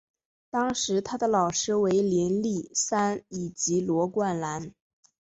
[0.49, 4.73] 当时他的老师为林立三以及罗冠兰。